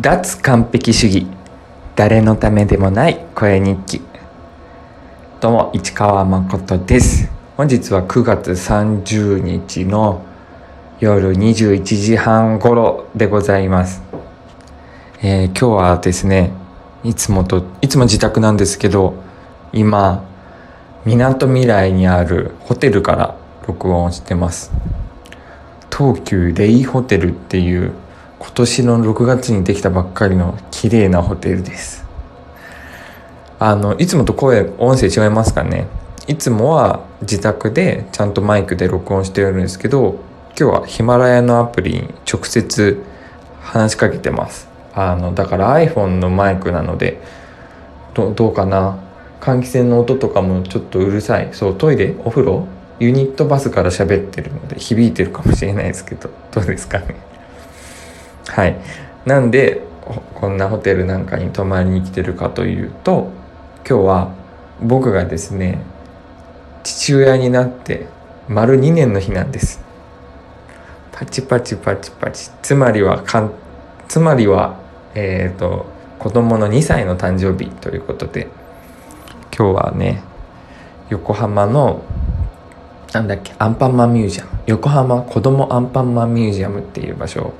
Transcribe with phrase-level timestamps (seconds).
[0.00, 1.26] 脱完璧主義。
[1.96, 4.00] 誰のためでもない声日記。
[5.40, 7.28] どうも市川誠です。
[7.56, 10.22] 本日は9月30日の
[11.00, 14.00] 夜21時半頃でございます、
[15.20, 16.52] えー、今日はですね
[17.02, 19.14] いつもといつも自宅なんですけど
[19.72, 20.24] 今
[21.04, 23.36] みなとみらいにあるホテルから
[23.66, 24.70] 録音してます。
[25.90, 27.92] 東急レイホテルっていう
[28.38, 32.04] 今年の6月にできたばっかりの綺麗なホテルです。
[33.58, 35.86] あのいつもと声音声違いますかね？
[36.28, 40.20] いつもは自宅でちゃんとマイクで録音してるんですけど
[40.58, 43.02] 今日はヒマラヤのアプリに直接
[43.60, 44.68] 話しかけてます。
[44.94, 47.20] あのだから iPhone のマイクなので
[48.14, 48.98] どどうかな？
[49.40, 51.48] 換気扇の音とかもちょっとうるさい。
[51.52, 52.66] そうトイレお風呂？
[53.00, 57.16] ユニットバスから喋ってるので響いてるかもしれないですけどどうですかね？
[58.58, 58.76] はい。
[59.24, 59.82] なんで
[60.34, 63.30] こんなホテルなんかに泊まりに来てるかというと
[63.88, 64.34] 今日は
[64.82, 65.78] 僕がですね
[66.82, 68.08] 父親になって
[68.48, 69.80] 丸2年の日なんです。
[71.12, 72.50] パチパチパチパチ。
[72.60, 73.52] つまりはかん
[74.08, 74.80] つまりは
[75.14, 75.86] えっ、ー、と
[76.18, 78.48] 子供の2歳の誕生日ということで
[79.56, 80.20] 今日はね
[81.10, 82.02] 横浜の
[83.12, 84.50] なんだっけアンパンマンミュージアム。
[84.66, 87.54] 横浜子どもアンパンマンミュージアムっていう場所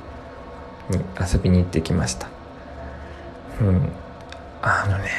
[0.89, 2.27] に遊びに行ってきました。
[3.61, 3.89] うん。
[4.61, 5.09] あのね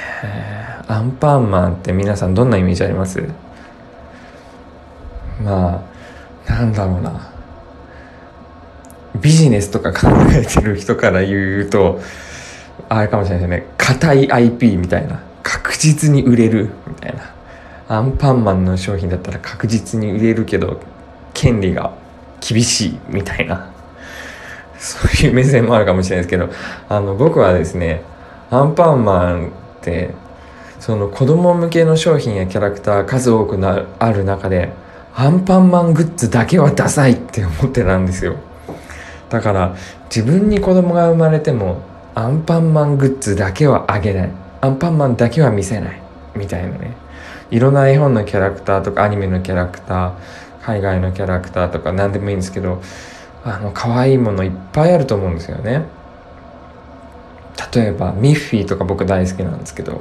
[0.87, 3.23] アンパンマンって皆さんどんなイメージあります？
[5.43, 5.83] ま
[6.47, 7.33] あなんだろうな。
[9.21, 12.01] ビジネスとか考えてる人から言うと
[12.89, 13.67] あれかもしれないですね。
[13.79, 15.23] 硬い IP みたいな。
[15.43, 16.71] 確実に売れる。
[16.87, 17.35] みたいな。
[17.89, 20.81] アンパンマンの商品だったら確実に売れるけど
[21.35, 21.95] 権利が
[22.41, 22.99] 厳しい。
[23.09, 23.73] みたいな。
[24.81, 26.49] そういう目線もあるかもしれないですけど
[26.89, 28.03] あの僕はですね
[28.51, 29.51] アンパンマンっ
[29.83, 30.15] て
[30.81, 34.73] その子供向けの商品やキャラクター数多くなある中で
[35.15, 38.37] アンパンマングッズだけはダサいって思ってたんですよ。
[39.29, 41.83] だから自分に子供が生まれても
[42.15, 44.31] アンパンマングッズだけはあげない。
[44.63, 46.01] アンパンマンだけは見せない。
[46.35, 46.97] みたいなね。
[47.51, 50.13] いろんな絵本のキャラクターとかアニメのキャラクター
[50.63, 52.81] 海外のキャラクターとか何でもいいんですけど
[53.45, 55.85] あの可愛いものいっぱいあると思うんですよね。
[57.75, 60.01] 例えばミッフィーとか僕大好きなんですけど。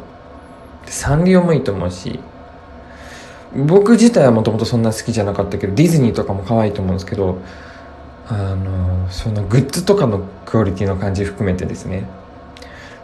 [0.85, 2.19] サンリオもいいと思うし。
[3.55, 7.39] 僕自体はもともとそんな好きじゃなかったけどディズニーとかも可愛いと思うんですけど
[8.27, 12.03] あのそのグッズとかのクオリティの感じ含めてですね。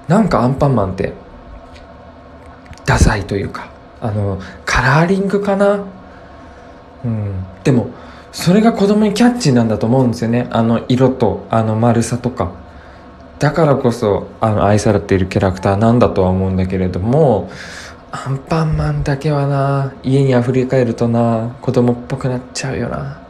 [0.08, 1.14] なんかアンパンマンって
[2.86, 3.70] ダサいというか
[4.02, 5.84] あのカラーリングかな？
[7.04, 7.46] うん。
[7.64, 7.90] でも
[8.36, 10.48] それが子供にキャッチーなんだと思うんですよね。
[10.52, 12.52] あの色とあの丸さとか。
[13.40, 17.50] だからこそあの愛されているキャラクターなんだとは思うんだけれども
[18.12, 23.22] アンパンマンだけはな家にあふれ返るとな子供っぽくなっちゃうよな。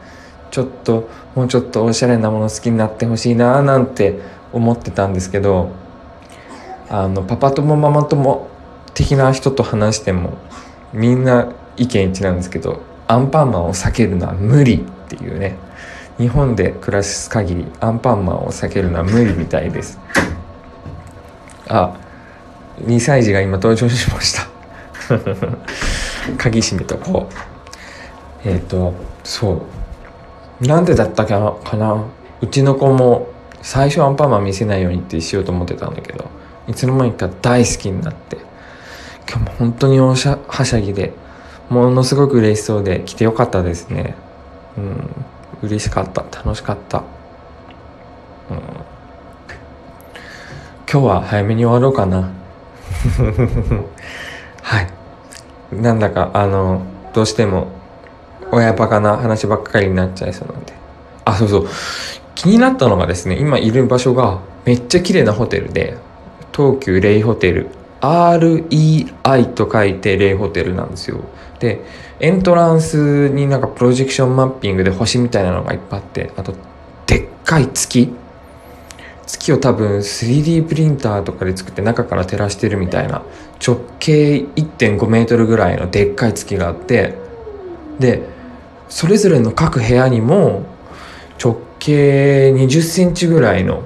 [0.50, 4.18] ちょっともうちょっとおしゃれなもの好きになってほしいななんて
[4.52, 5.70] 思ってたんですけど
[6.88, 8.48] あのパパ友ママ友
[8.92, 10.36] 的な人と話しても
[10.92, 14.95] みんな意見一致なんですけどアンパンマンを避けるのは無理。
[15.06, 15.56] っていうね。
[16.18, 19.98] 日本で暮らす限りアンパンマンを避けるのは無理みたいです。
[21.68, 21.96] あ
[22.80, 24.48] 2歳児が今登場しました。
[26.38, 27.28] 鍵閉めとこ
[28.44, 28.48] う。
[28.48, 29.62] えっ、ー、とそ
[30.60, 30.66] う。
[30.66, 32.04] なんでだったかな？
[32.40, 33.28] うちの子も
[33.62, 36.26] 最初アンパンマン見せないようにってしようと思ってたんだけど
[36.68, 38.38] いつの間にか大好きになって。
[39.28, 41.12] 今日も本当におしゃはしゃぎで
[41.68, 44.14] ものすごく嬉しそうで来てよかったですね。
[44.78, 45.26] うん。
[45.62, 46.22] 嬉しかった。
[46.22, 46.98] 楽しかった、
[48.50, 48.56] うん、
[50.90, 52.30] 今日は早めに終わろうかな。
[54.62, 54.88] はい。
[55.72, 56.82] なんだかあの
[57.12, 57.68] どうしても
[58.52, 60.72] 親バカな話ばっかりになっちゃいそうなんで。
[61.24, 61.68] あそうそう。
[62.34, 65.96] 気になったのがですね今いる場所がめっちゃ綺麗なホテルで
[66.54, 67.68] 東急レイホテル。
[68.38, 71.20] REI と書いてレイホテルなんですよ。
[71.58, 71.84] で
[72.20, 76.54] エントランスになんかプロジェクションマッピングで星みたいなのがいっぱいあってあと
[77.06, 78.12] でっかい月。
[79.26, 83.22] 月を多分 3D プリンターとかで作って中から照らしてるみたいな
[83.64, 87.14] 直径1.5メートルぐらいのでっかい月があって
[87.98, 88.22] で
[88.88, 90.64] それぞれの各部屋にも
[91.42, 93.82] 直径20センチぐらいの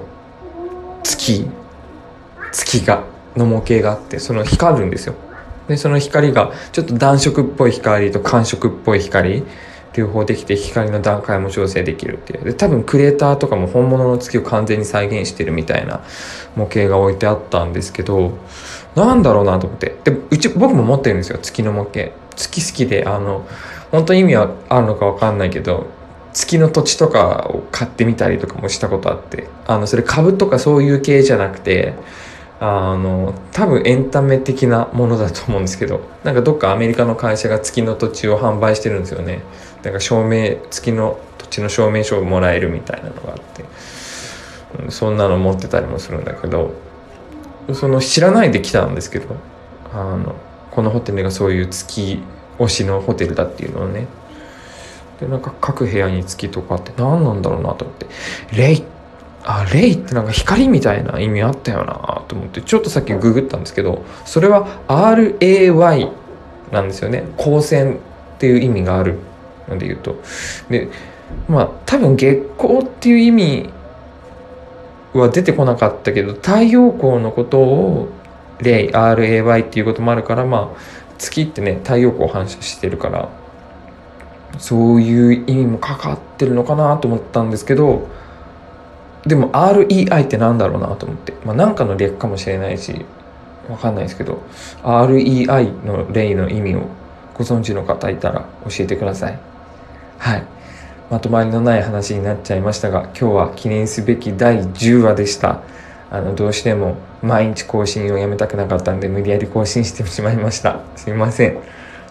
[1.03, 1.47] 月
[2.51, 3.03] 月が
[3.35, 5.15] の模型があってその光るんですよ。
[5.67, 9.43] でその光がちょっと暖色っぽい光と寒色っぽい光
[9.93, 12.45] 両方できて光の段階も調整できるっていう。
[12.45, 16.01] で多分クレーターとかも本物の月を完全に再現してるみたいな
[16.55, 18.37] 模型が置いてあったんですけど
[18.95, 19.95] なんだろうなと思って。
[20.03, 21.39] でうち僕も持ってるんですよ。
[21.41, 22.11] 月の模型。
[22.35, 23.45] 月好きであの
[23.91, 25.87] 本当に意味はあるのか分かんないけど
[26.33, 31.93] 月の土地とかを買ってみたりとかもしたことあってあのそれ株とかそういう系じゃなくて
[32.63, 39.41] あの多分エンタメ的なものだと思うんですけどなんかどっかアメリカの会社が月の土地を販売してるんですよね。
[39.81, 43.65] なんか証明月の土地の証明書をもらえるみたいなのがあって、
[44.83, 46.75] うん、そんなの持ってたりもするんだけど
[47.73, 49.35] その知らないで来たんですけど
[49.91, 50.35] あの
[50.69, 52.21] このホテルがそういう月
[52.59, 54.05] 推しのホテルだっていうのをね。
[55.19, 58.05] でなんか各部屋に月とかって何なんだろうなと思って。
[58.55, 58.83] レイ
[59.43, 66.11] あレイってなんか光みたいな意味あったよなと思ってちょっとさっきググったんですけどそれは RAY
[66.71, 67.25] なんですよね。
[67.37, 67.97] 光線っ
[68.37, 69.17] ていう意味がある
[69.67, 70.21] ので言うと。
[70.69, 70.89] で
[71.47, 73.69] まあ多分月光っていう意味
[75.13, 78.09] は出てこなかったけど太陽光のことを
[78.59, 80.79] レイ RAY っていうこともあるからまあ
[81.17, 83.29] 月ってね太陽光反射してるから
[84.59, 88.07] そういう意味もかかってるのかなと思ったんですけど
[89.25, 93.05] でも REI ってなんだろうなと思って、まあ、なんかの略かもしれないし
[93.69, 94.41] わかんないですけど
[94.83, 96.87] REI の例の意味を
[97.35, 99.39] ご存知の方いたら教えてください。
[100.17, 100.43] はい。
[101.09, 105.61] まとまりのない話になっちゃいましたが今日は記念すべき第10話でした。
[106.09, 110.81] あのどうしても毎日更新をやめたくなかったんで無理やり更新してしまいました。
[110.95, 111.57] すいません。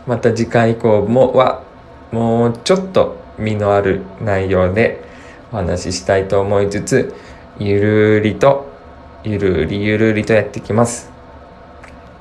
[0.06, 1.62] また次回以降もは
[2.12, 5.04] もうちょっと身のある内容で
[5.52, 7.14] お話ししたいと思いつつ
[7.58, 8.70] ゆるりと
[9.24, 11.10] ゆるりゆるりとやっていきます。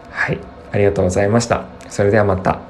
[0.10, 0.40] はい
[0.72, 1.66] ありがとうございました。
[1.90, 2.69] それではまた。